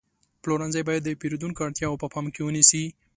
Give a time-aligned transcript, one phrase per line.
[0.41, 2.85] پلورنځی باید د پیرودونکو اړتیاوې په پام کې ونیسي.